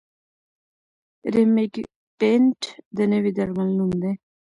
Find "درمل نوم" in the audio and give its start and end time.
3.37-3.91